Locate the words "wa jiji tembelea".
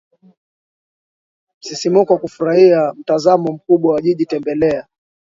3.95-4.87